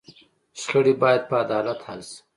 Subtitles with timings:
[0.61, 2.17] شخړې باید په عدالت حل شي.